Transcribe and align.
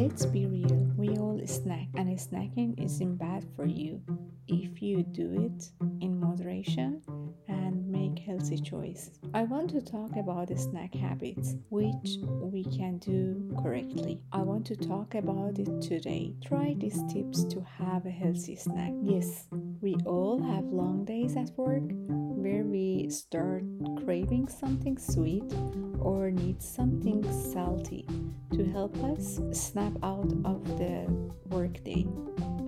Let's 0.00 0.26
be 0.26 0.46
real, 0.46 0.92
we 0.96 1.08
all 1.18 1.40
snack, 1.44 1.88
and 1.96 2.08
snacking 2.16 2.78
isn't 2.78 3.16
bad 3.16 3.44
for 3.56 3.66
you. 3.66 4.00
If 4.46 4.80
you 4.80 5.02
do 5.02 5.50
it 5.50 5.72
in 6.00 6.20
moderation 6.20 7.02
healthy 8.18 8.58
choice. 8.58 9.10
I 9.34 9.44
want 9.44 9.70
to 9.70 9.80
talk 9.80 10.16
about 10.16 10.48
the 10.48 10.58
snack 10.58 10.94
habits 10.94 11.54
which 11.70 12.18
we 12.40 12.64
can 12.64 12.98
do 12.98 13.56
correctly. 13.62 14.20
I 14.32 14.42
want 14.42 14.66
to 14.66 14.76
talk 14.76 15.14
about 15.14 15.58
it 15.58 15.80
today. 15.80 16.34
Try 16.44 16.74
these 16.78 17.00
tips 17.12 17.44
to 17.44 17.64
have 17.78 18.06
a 18.06 18.10
healthy 18.10 18.56
snack. 18.56 18.92
Yes, 19.02 19.46
we 19.80 19.96
all 20.06 20.42
have 20.42 20.64
long 20.64 21.04
days 21.04 21.36
at 21.36 21.50
work 21.56 21.82
where 22.08 22.64
we 22.64 23.10
start 23.10 23.64
craving 24.04 24.48
something 24.48 24.96
sweet 24.96 25.52
or 25.98 26.30
need 26.30 26.62
something 26.62 27.22
salty 27.52 28.06
to 28.52 28.64
help 28.64 28.96
us 29.04 29.40
snap 29.52 29.92
out 30.02 30.32
of 30.44 30.64
the 30.78 31.06
workday. 31.46 32.06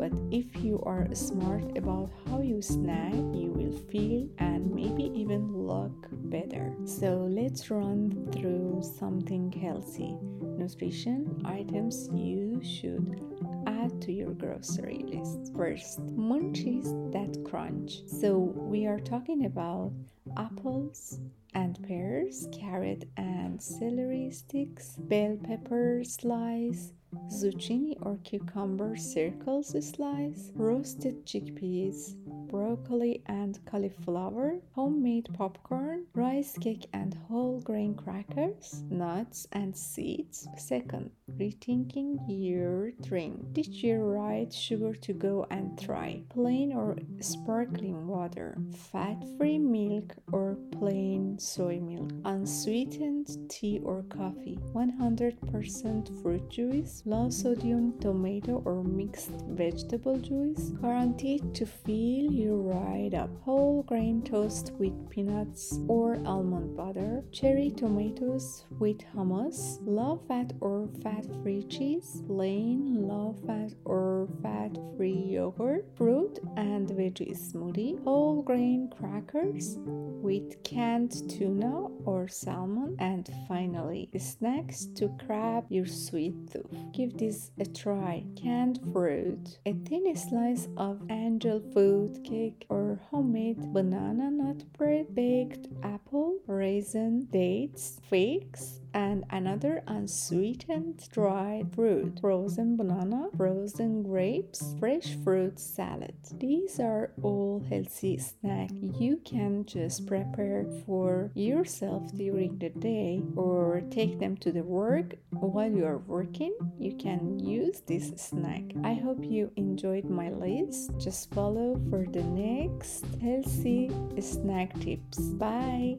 But 0.00 0.12
if 0.30 0.64
you 0.64 0.80
are 0.84 1.06
smart 1.14 1.76
about 1.76 2.10
how 2.26 2.40
you 2.40 2.62
snack, 2.62 3.12
you 3.12 3.52
will 3.52 3.76
feel 3.92 4.28
and 4.38 4.74
maybe 4.74 5.12
even 5.14 5.39
look 5.48 6.08
better. 6.10 6.74
So 6.84 7.26
let's 7.30 7.70
run 7.70 8.28
through 8.32 8.82
something 8.98 9.52
healthy 9.52 10.16
nutrition 10.58 11.42
items 11.44 12.08
you 12.12 12.60
should 12.62 13.24
add 13.66 14.00
to 14.02 14.12
your 14.12 14.32
grocery 14.32 15.04
list. 15.06 15.52
First, 15.56 16.00
munchies 16.16 17.12
that 17.12 17.44
crunch. 17.44 18.02
So 18.06 18.36
we 18.38 18.86
are 18.86 19.00
talking 19.00 19.46
about 19.46 19.92
apples, 20.36 21.18
and 21.54 21.82
pears, 21.82 22.46
carrot 22.52 23.08
and 23.16 23.60
celery 23.60 24.30
sticks, 24.30 24.96
bell 24.98 25.36
pepper 25.42 26.02
slice, 26.04 26.92
zucchini 27.28 27.96
or 28.02 28.18
cucumber 28.24 28.96
circles 28.96 29.74
slice, 29.80 30.52
roasted 30.54 31.24
chickpeas, 31.26 32.14
broccoli 32.50 33.22
and 33.26 33.58
cauliflower, 33.64 34.56
homemade 34.74 35.28
popcorn, 35.34 36.04
rice 36.14 36.56
cake 36.58 36.86
and 36.92 37.14
whole 37.28 37.60
grain 37.60 37.94
crackers, 37.94 38.82
nuts 38.90 39.46
and 39.52 39.76
seeds. 39.76 40.48
Second, 40.56 41.10
rethinking 41.38 42.18
your 42.28 42.90
drink. 43.02 43.52
Did 43.52 43.68
you 43.68 43.96
write 43.96 44.52
sugar 44.52 44.94
to 44.94 45.12
go 45.12 45.46
and 45.50 45.80
try? 45.80 46.22
Plain 46.28 46.72
or 46.72 46.96
sparkling 47.20 48.06
water, 48.06 48.56
fat-free 48.92 49.58
milk 49.58 50.14
or 50.32 50.56
plain 50.72 51.38
soy 51.38 51.78
milk, 51.80 52.10
unsweetened 52.24 53.28
tea 53.48 53.80
or 53.84 54.02
coffee, 54.04 54.58
100% 54.74 56.22
fruit 56.22 56.48
juice, 56.50 56.99
low 57.04 57.30
sodium 57.30 57.98
tomato 58.00 58.62
or 58.64 58.82
mixed 58.84 59.32
vegetable 59.48 60.18
juice, 60.18 60.70
guaranteed 60.80 61.54
to 61.54 61.66
fill 61.66 62.30
you 62.32 62.56
right 62.56 63.14
up, 63.14 63.30
whole 63.42 63.82
grain 63.82 64.22
toast 64.22 64.72
with 64.78 65.10
peanuts 65.10 65.78
or 65.88 66.18
almond 66.26 66.76
butter, 66.76 67.22
cherry 67.32 67.70
tomatoes 67.70 68.64
with 68.78 68.98
hummus, 69.14 69.78
low 69.84 70.20
fat 70.28 70.52
or 70.60 70.88
fat 71.02 71.26
free 71.42 71.62
cheese, 71.64 72.22
plain 72.26 73.06
low 73.06 73.36
fat 73.46 73.72
or 73.84 74.28
fat 74.42 74.76
free 74.96 75.12
yogurt, 75.12 75.84
fruit 75.96 76.38
and 76.56 76.88
veggie 76.88 77.36
smoothie, 77.36 78.02
whole 78.04 78.42
grain 78.42 78.90
crackers 78.96 79.76
with 79.78 80.62
canned 80.62 81.28
tuna 81.28 81.86
or 82.04 82.28
salmon, 82.28 82.96
and 82.98 83.30
finally, 83.48 84.08
snacks 84.18 84.86
to 84.94 85.08
crab 85.24 85.64
your 85.68 85.86
sweet 85.86 86.34
tooth. 86.50 86.74
Give 86.92 87.16
this 87.16 87.50
a 87.58 87.64
try. 87.64 88.24
Canned 88.36 88.80
fruit, 88.92 89.58
a 89.64 89.72
thin 89.72 90.14
slice 90.16 90.68
of 90.76 91.00
angel 91.10 91.62
food 91.72 92.22
cake 92.24 92.66
or 92.68 93.00
homemade 93.10 93.72
banana 93.72 94.30
nut 94.30 94.64
bread, 94.76 95.14
baked 95.14 95.68
apple, 95.82 96.38
raisin, 96.46 97.26
dates, 97.30 98.00
figs, 98.08 98.80
and 98.94 99.24
another 99.30 99.82
unsweetened 99.86 101.08
dried 101.12 101.74
fruit, 101.74 102.18
frozen 102.20 102.76
banana, 102.76 103.28
frozen 103.36 104.02
grapes, 104.02 104.74
fresh 104.78 105.16
fruit 105.24 105.58
salad. 105.58 106.14
These 106.38 106.80
are 106.80 107.10
all 107.22 107.64
healthy 107.68 108.18
snacks 108.18 108.72
you 108.98 109.18
can 109.24 109.64
just 109.64 110.06
prepare 110.06 110.66
for 110.86 111.30
yourself 111.34 112.14
during 112.14 112.58
the 112.58 112.70
day 112.70 113.22
or 113.36 113.82
take 113.90 114.18
them 114.18 114.36
to 114.38 114.52
the 114.52 114.62
work 114.62 115.14
while 115.30 115.70
you 115.70 115.84
are 115.84 115.98
working. 115.98 116.54
You 116.78 116.96
can 116.96 117.38
use 117.38 117.80
this 117.86 118.12
snack. 118.16 118.62
I 118.84 118.94
hope 118.94 119.24
you 119.24 119.52
enjoyed 119.56 120.04
my 120.04 120.30
list. 120.30 120.92
Just 120.98 121.32
follow 121.34 121.80
for 121.90 122.04
the 122.06 122.22
next 122.22 123.04
healthy 123.20 123.90
snack 124.20 124.78
tips. 124.80 125.18
Bye. 125.18 125.98